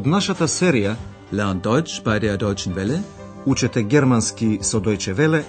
[0.00, 0.94] Од нашата серија
[1.30, 3.02] Lern Deutsch bei der Deutschen Welle.
[3.46, 5.42] Учете германски со Deutsche Welle,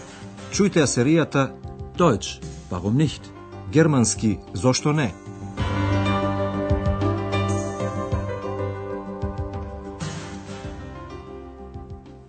[0.51, 1.43] чујте ја серијата
[1.97, 3.21] Deutsch, warum nicht?
[3.71, 5.13] Германски зошто не?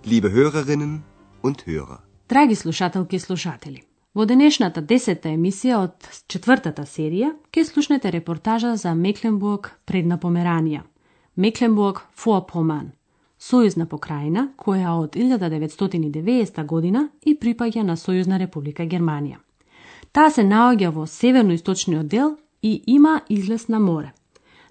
[0.06, 1.02] Liebe Hörerinnen
[1.42, 1.98] und Hörer.
[2.28, 3.82] Драги слушателки и слушатели,
[4.14, 10.82] во денешната десета емисија од четвртата серија ќе слушнете репортажа за Мекленбург предна Померанија,
[11.36, 12.90] Мекленбург Форпоман,
[13.40, 19.38] сојузна покрајина која од 1990 година и припаѓа на Сојузна република Германија.
[20.12, 24.12] Таа се наоѓа во северно-источниот дел и има излез на море.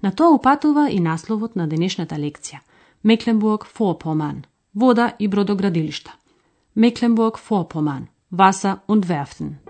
[0.04, 2.62] На тоа упатува и насловот на денешната лекција
[3.04, 4.44] Мекленбург Форпоман,
[4.76, 6.14] вода и бродоградилишта.
[6.76, 9.61] Мекленбург-Vorpommern Wasser und Werften.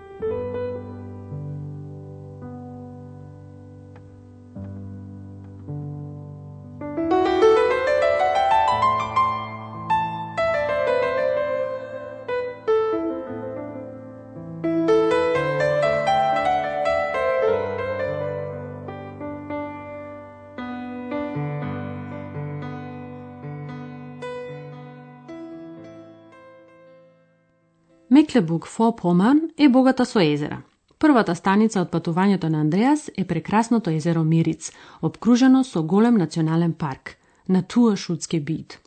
[28.21, 30.61] Неклебук Фо Поман е богата со езера.
[30.99, 37.17] Првата станица од патувањето на Андреас е прекрасното езеро Мириц, обкружено со голем национален парк,
[37.49, 38.77] Naturschutzgebiet.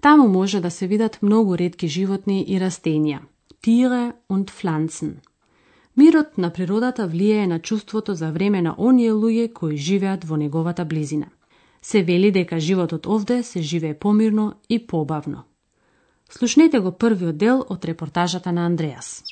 [0.00, 3.18] Таму може да се видат многу редки животни и растенија,
[3.62, 5.12] Tiere und Pflanzen.
[5.96, 10.84] Мирот на природата влијае на чувството за време на оние луѓе кои живеат во неговата
[10.84, 11.26] близина.
[11.82, 15.44] Се вели дека животот овде се живее помирно и побавно.
[16.31, 19.23] Слушнете го првиот дел од репортажата на Андреас.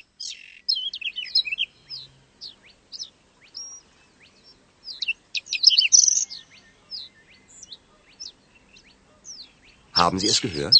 [9.96, 10.76] Haben Sie es gehört?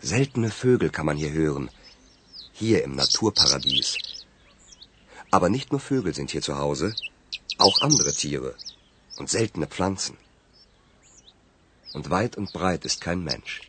[0.00, 1.68] Seltene Vögel kann man hier hören.
[2.52, 3.96] Hier im Naturparadies.
[5.32, 6.94] Aber nicht nur Vögel sind hier zu Hause,
[7.58, 8.54] auch andere Tiere
[9.18, 10.16] und seltene Pflanzen.
[11.92, 13.62] Und weit und breit ist kein Mensch.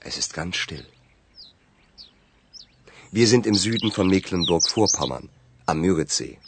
[0.00, 0.86] Es ist ganz still.
[3.12, 5.28] Wir sind im Süden von Mecklenburg-Vorpommern,
[5.66, 6.38] am Müritzsee.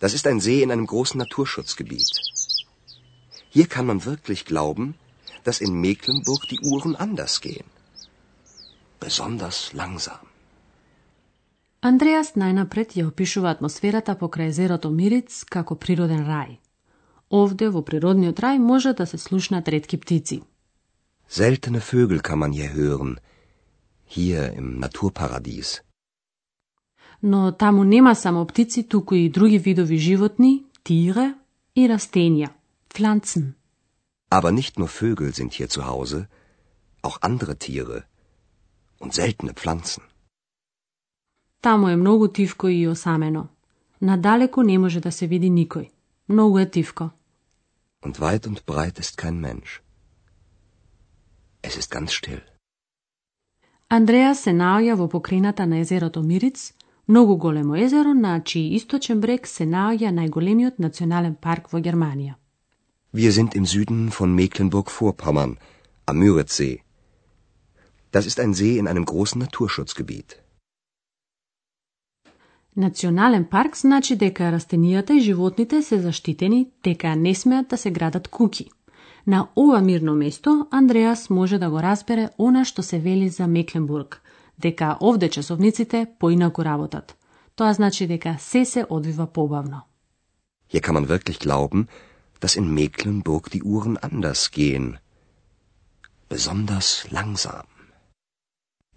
[0.00, 2.10] Das ist ein See in einem großen Naturschutzgebiet.
[3.50, 4.94] Hier kann man wirklich glauben,
[5.44, 7.66] dass in Mecklenburg die Uhren anders gehen.
[8.98, 10.26] Besonders langsam.
[11.82, 16.58] Андреас најнапред ја опишува атмосферата покрај езерото Мириц како природен рај.
[17.30, 20.42] Овде во природниот рај може да се слушнат ретки птици.
[21.28, 23.20] Seltene Vögel kann man hier hören.
[24.04, 25.82] Hier im Naturparadies.
[27.22, 31.34] Но таму нема само птици, туку и други видови животни, тире
[31.74, 32.50] и растенија,
[32.88, 33.54] Pflanzen.
[34.30, 36.28] Aber nicht nur Vögel sind hier zu Hause,
[37.02, 38.04] auch andere Tiere
[38.98, 40.02] und seltene Pflanzen.
[41.60, 43.48] Таму е многу тивко и осамено.
[44.00, 45.90] Надалеку не може да се види никој.
[46.28, 47.10] Многу е тивко.
[48.02, 49.80] Und weit und breit ist kein Mensch.
[51.63, 52.41] Es ist ganz still.
[53.89, 56.73] Андреа се наоѓа во покрината на езерото Мириц,
[57.07, 62.35] многу големо езеро на чиј источен брег се наоѓа најголемиот национален парк во Германија.
[63.13, 65.55] Wir sind im Süden von Mecklenburg-Vorpommern,
[66.05, 66.81] am Müritzsee.
[68.11, 70.35] Das ist ein See in einem großen Naturschutzgebiet.
[72.75, 78.27] Национален парк значи дека растенијата и животните се заштитени, дека не смеат да се градат
[78.27, 78.69] куки.
[79.27, 84.21] На ова мирно место Андреас може да го разбере она што се вели за Мекленбург,
[84.57, 87.15] дека овде часовниците поинаку работат.
[87.55, 89.81] Тоа значи дека се се одвива побавно.
[90.71, 91.87] Hier kann man wirklich glauben,
[92.41, 94.97] dass in Mecklenburg die Uhren anders gehen.
[96.29, 97.65] Besonders langsam.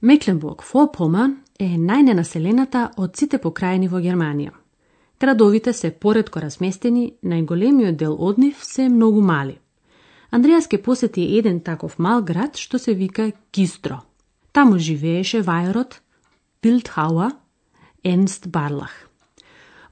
[0.03, 4.53] Мекленбург Форпоман е најненаселената од сите покрајни во Германија.
[5.21, 9.59] Градовите се поредко разместени, најголемиот дел од нив се многу мали.
[10.31, 14.03] Андреас ке посети еден таков мал град што се вика Гистро.
[14.53, 16.01] Таму живееше вајерот
[16.63, 17.33] Билдхауа
[18.05, 19.11] Енст Барлах.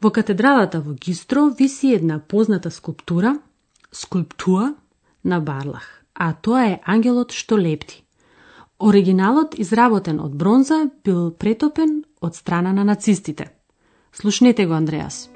[0.00, 3.38] Во катедралата во Гистро виси една позната скулптура,
[3.92, 4.74] скулптура
[5.24, 8.04] на Барлах, а тоа е ангелот што лепти.
[8.78, 13.50] Оригиналот, изработен од бронза, бил претопен од страна на нацистите.
[14.12, 15.28] Слушнете го, Андреас.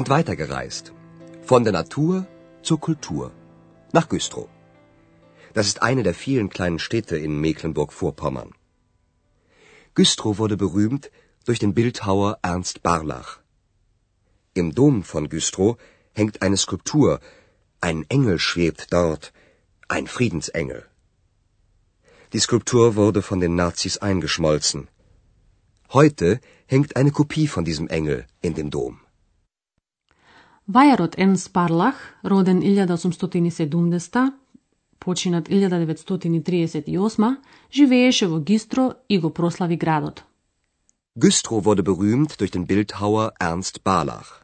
[0.00, 0.94] Sind weitergereist.
[1.42, 2.26] Von der Natur
[2.62, 3.32] zur Kultur.
[3.92, 4.48] Nach Güstrow.
[5.52, 8.52] Das ist eine der vielen kleinen Städte in Mecklenburg-Vorpommern.
[9.94, 11.10] Güstrow wurde berühmt
[11.44, 13.40] durch den Bildhauer Ernst Barlach.
[14.54, 15.76] Im Dom von Güstrow
[16.14, 17.20] hängt eine Skulptur.
[17.82, 19.34] Ein Engel schwebt dort.
[19.88, 20.82] Ein Friedensengel.
[22.32, 24.88] Die Skulptur wurde von den Nazis eingeschmolzen.
[25.92, 29.00] Heute hängt eine Kopie von diesem Engel in dem Dom.
[30.68, 34.32] Вајарот Енс Парлах, роден 1870,
[34.98, 37.36] починат 1938,
[37.72, 40.24] живееше во Гистро и го прослави градот.
[41.16, 44.40] Güstrow wurde berühmt durch den Bildhauer Ernst Barlach.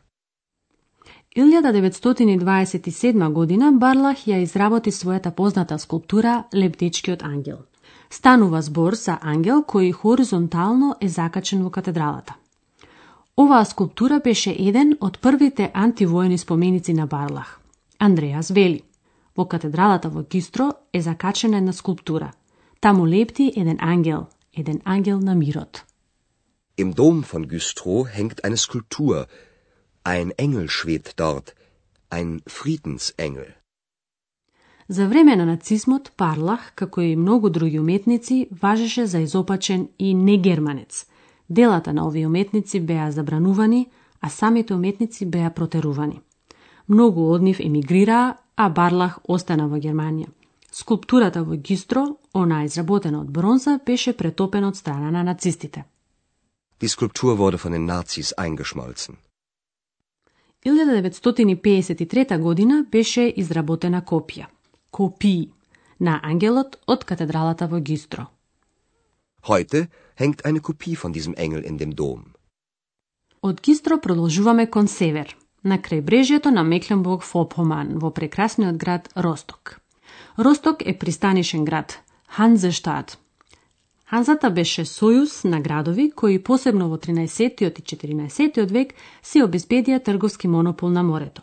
[1.36, 7.58] 1927 година Барлах ја изработи својата позната скулптура Лептичкиот ангел.
[8.10, 12.34] Станува збор за ангел кој хоризонтално е закачен во катедралата.
[13.36, 17.60] Оваа скулптура беше еден од првите антивоени споменици на Барлах.
[17.98, 18.82] Андреас вели,
[19.36, 22.32] во катедралата во Кистро е закачена една скулптура.
[22.80, 25.84] Таму лепти еден ангел, еден ангел на мирот.
[26.78, 29.26] Im Dom von Güstrow hängt eine Skulptur.
[30.04, 31.54] Ein Engel schwebt dort.
[32.10, 33.52] Ein Friedensengel.
[34.88, 41.06] За време на нацизмот, Парлах, како и многу други уметници, важеше за изопачен и негерманец.
[41.48, 43.88] Делата на овие уметници беа забранувани,
[44.20, 46.20] а самите уметници беа протерувани.
[46.88, 50.28] Многу од нив емигрираа, а Барлах остана во Германија.
[50.70, 55.84] Скулптурата во Гистро, она изработена од бронза, беше претопена од страна на нацистите.
[56.80, 59.16] Die Skulptur wurde von den Nazis eingeschmolzen.
[60.64, 64.46] 1953 година беше изработена копија,
[64.90, 65.50] копии,
[66.00, 68.26] на ангелот од катедралата во Гистро.
[69.48, 72.24] Heute hängt eine Kopie von diesem Engel in dem Dom.
[73.42, 79.80] Од Гистро продолжуваме кон север, на крајбрежјето на Мекленбург-Фопоман, во прекрасниот град Росток.
[80.38, 83.18] Росток е пристанишен град, Ханзештад.
[84.10, 90.48] Ханзата беше сојуз на градови кои посебно во 13 и 14 век си обезбедија трговски
[90.48, 91.42] монопол на морето.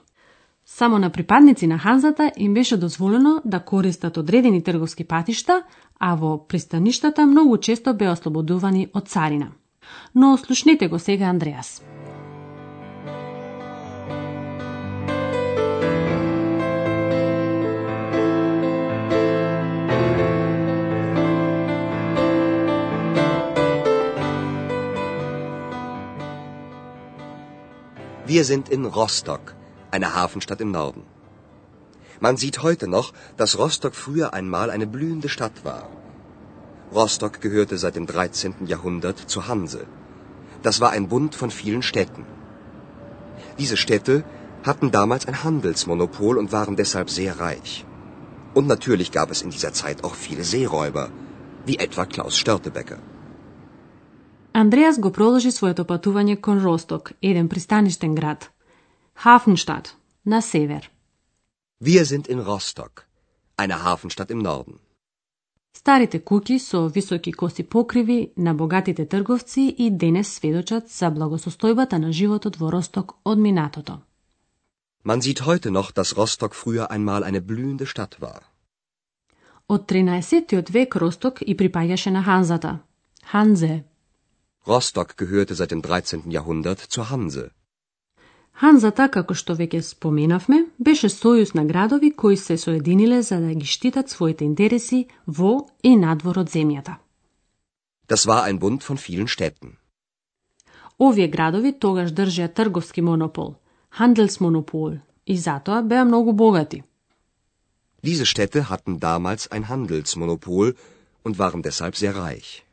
[0.65, 5.63] Само на припадници на Ханзата им беше дозволено да користат одредени трговски патишта,
[5.99, 9.51] а во пристаништата многу често беа ослободувани од царина.
[10.15, 11.81] Но слушнете го сега Андреас.
[28.27, 29.62] Wir sind in Rostock,
[29.92, 31.02] einer Hafenstadt im Norden.
[32.20, 35.88] Man sieht heute noch, dass Rostock früher einmal eine blühende Stadt war.
[36.94, 38.66] Rostock gehörte seit dem 13.
[38.66, 39.86] Jahrhundert zur Hanse.
[40.62, 42.24] Das war ein Bund von vielen Städten.
[43.58, 44.24] Diese Städte
[44.64, 47.84] hatten damals ein Handelsmonopol und waren deshalb sehr reich.
[48.54, 51.10] Und natürlich gab es in dieser Zeit auch viele Seeräuber,
[51.66, 52.98] wie etwa Klaus Störtebecker.
[54.52, 58.50] Андреас го продолжи своето патување кон Росток, еден пристаништен град.
[59.24, 60.90] Hafenstadt, на север.
[61.80, 63.06] Wir sind in Rostock,
[63.56, 64.78] eine Hafenstadt im Norden.
[65.72, 72.12] Старите куќи со високи коси покриви на богатите трговци и денес сведочат за благосостојбата на
[72.12, 74.00] животот во Росток од минатото.
[75.04, 78.42] Man sieht heute noch, dass Rostock früher einmal eine blühende Stadt war.
[79.68, 80.70] Од 13.
[80.70, 82.80] век Росток и припаѓаше на Ханзата.
[83.30, 83.84] Ханзе.
[84.66, 86.32] Rostock gehörte seit dem 13.
[86.32, 87.50] Jahrhundert zur Hanse.
[88.53, 93.65] Ханзата, како што веќе споменавме, беше сојуз на градови кои се соединиле за да ги
[93.65, 96.99] штитат своите интереси во и надвор од земјата.
[98.07, 99.77] Das war ein Bund von vielen Städten.
[100.99, 103.55] Овие градови тогаш држеа трговски монопол,
[103.97, 106.83] Handelsmonopol, и затоа беа многу богати.
[108.03, 110.75] Diese Städte hatten damals ein Handelsmonopol
[111.23, 112.63] und waren deshalb sehr reich.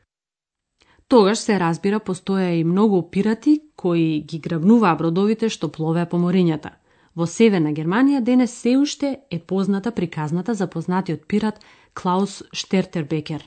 [1.10, 6.70] Тогаш се разбира постоја и многу пирати кои ги грабнуваа бродовите што пловеа по морињата.
[7.18, 11.58] Во Северна Германија денес се уште е позната приказната за познатиот пират
[11.94, 13.42] Клаус Штертербекер.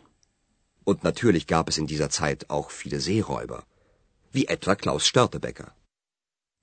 [0.86, 3.63] Und natürlich gab es in dieser Zeit auch viele Seeräuber,
[4.34, 5.72] wie etwa Klaus Störtebecker.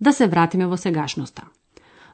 [0.00, 1.42] Да се вратиме во сегашноста.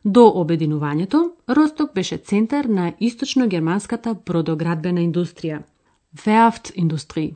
[0.04, 5.62] До обединувањето, Росток беше центар на источно-германската бродоградбена индустрија,
[6.26, 7.34] Werft индустрија.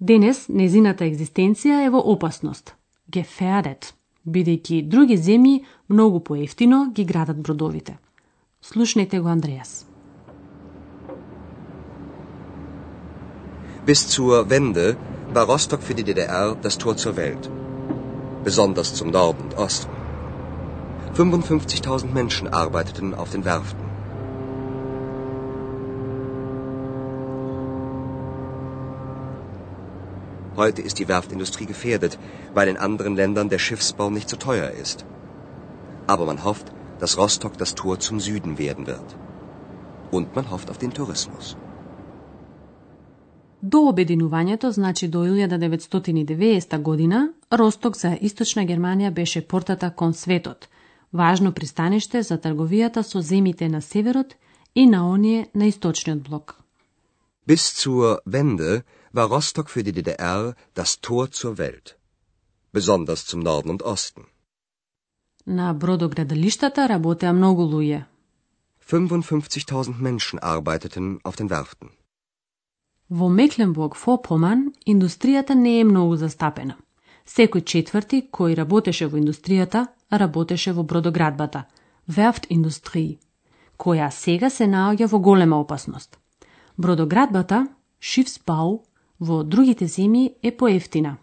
[0.00, 2.74] Денес незината екзистенција е во опасност,
[3.08, 3.94] gefährdet,
[4.28, 7.96] бидејќи други земји многу поевтино ги градат бродовите.
[8.60, 9.86] Слушнете го Андреас.
[13.86, 14.96] Bis zur Wende
[15.32, 17.48] war Rostock für die DDR das Tor zur Welt,
[18.44, 19.90] besonders zum Norden und Osten.
[21.14, 23.85] 55.000 Menschen arbeiteten auf den Werften.
[30.55, 32.19] Heute ist die Werftindustrie gefährdet,
[32.53, 35.05] weil in anderen Ländern der Schiffsbau nicht so teuer ist.
[36.07, 36.67] Aber man hofft,
[36.99, 39.15] dass Rostock das Tor zum Süden werden wird.
[40.11, 41.55] Und man hofft auf den Tourismus.
[43.63, 50.67] До обединувањето, значи до 1990 година, Росток за Источна Германија беше портата кон светот,
[51.13, 54.35] важно пристаниште за трговијата со земите на северот
[54.75, 56.55] и на оние на источниот блок.
[57.47, 58.81] Bis zur Wende
[59.16, 61.98] war Rostock für die DDR das Tor zur Welt,
[62.72, 64.24] besonders zum Norden und Osten.
[65.46, 68.04] На бродоградилиштата работеа многу луѓе.
[68.86, 71.88] 55.000 Menschen arbeiteten auf den Werften.
[73.08, 76.76] Во Мекленбург-Фопоман индустријата не е многу застапена.
[77.26, 81.64] Секој четврти кој работеше во индустријата, работеше во бродоградбата,
[82.08, 83.18] Werft индустрии,
[83.78, 86.18] која сега се наоѓа во голема опасност.
[86.76, 87.66] Бродоградбата,
[88.00, 88.82] Schiffsbau,
[89.18, 91.16] во другите земји е поевтина.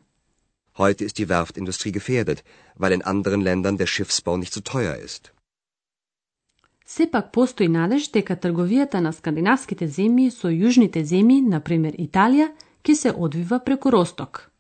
[0.78, 2.44] Heute ist die Werftindustrie gefährdet,
[2.76, 5.32] weil in anderen Ländern der Schiffsbau nicht so teuer ist.
[6.86, 12.52] Сепак постои надеж дека трговијата на скандинавските земји со јужните земји, например Италија,
[12.84, 14.52] ќе се одвива преку Росток.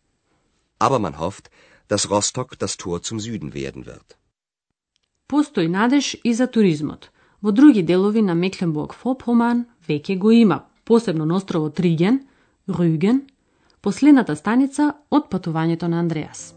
[0.79, 1.49] Aber man hofft,
[1.89, 4.17] dass Rostock das Tor zum Süden werden wird.
[5.27, 7.11] Постои надеж и за туризмот.
[7.41, 12.21] Во други делови на Мекленбург-Фопоман веќе го има, посебно на островот Риген,
[12.67, 13.25] Рюген,
[13.81, 16.53] последната станица од патувањето на Андреас.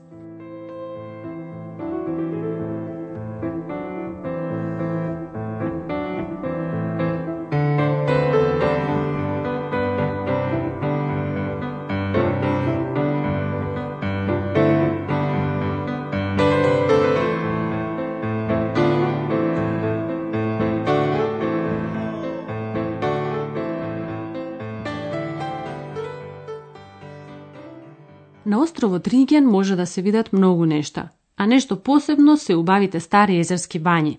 [28.47, 33.41] На островот Риген може да се видат многу нешта, а нешто посебно се убавите стари
[33.41, 34.19] езерски бањи.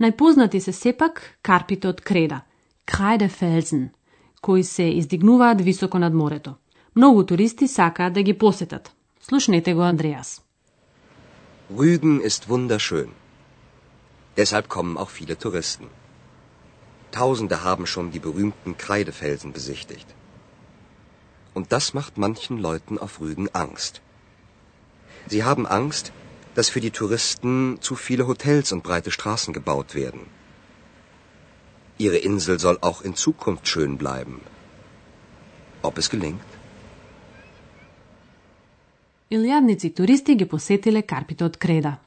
[0.00, 2.40] Најпознати се сепак карпите од креда,
[2.86, 3.88] крајдефелзен,
[4.42, 6.54] кои се издигнуваат високо над морето.
[6.96, 8.92] Многу туристи сакаат да ги посетат.
[9.20, 10.42] Слушнете го Андреас.
[11.70, 13.10] Rügen ist wunderschön.
[14.36, 15.86] Deshalb kommen auch viele Touristen.
[17.12, 20.17] Tausende haben schon die berühmten Kreidefelsen besichtigt.
[21.57, 24.01] Und das macht manchen Leuten auf Rügen Angst.
[25.27, 26.11] Sie haben Angst,
[26.55, 30.21] dass für die Touristen zu viele Hotels und breite Straßen gebaut werden.
[31.97, 34.41] Ihre Insel soll auch in Zukunft schön bleiben.
[35.81, 36.49] Ob es gelingt?
[39.29, 41.99] Илјадници туристи ги посетиле карпите од креда.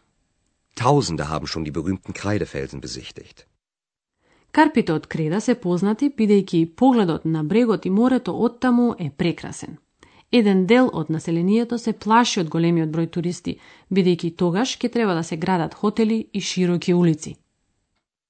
[0.76, 3.46] Tausende haben schon die berühmten Kreidefelsen besichtigt.
[4.51, 9.77] Карпите од креда се познати бидејќи погледот на брегот и морето оттаму е прекрасен.
[10.31, 13.59] Еден дел од населението се плаши од големиот број туристи,
[13.91, 17.35] бидејќи тогаш ќе треба да се градат хотели и широки улици.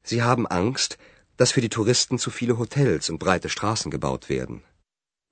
[0.04, 0.98] Sie haben Angst,
[1.38, 4.62] dass für die Touristen zu viele Hotels und breite Straßen gebaut werden.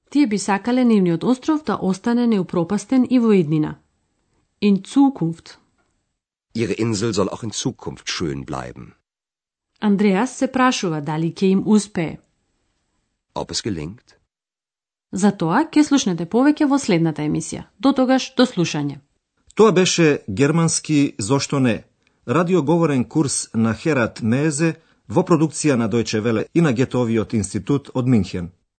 [0.10, 3.78] Тие би сакале нивниот остров да остане неупропастен и во иднина.
[4.62, 5.60] In Zukunft.
[6.54, 8.99] Ihre Insel soll auch in Zukunft schön bleiben.
[9.80, 12.18] Андреас се прашува дали ќе им успее.
[13.36, 14.16] Ob es gelingt?
[15.12, 17.64] За тоа ќе слушнете повеќе во следната емисија.
[17.80, 19.00] До тогаш, до слушање.
[19.56, 21.84] Тоа беше германски Зошто не?
[22.28, 24.76] Радиоговорен курс на Херат Мезе
[25.08, 28.52] во продукција на Дојче Веле и на Гетовиот институт од Минхен.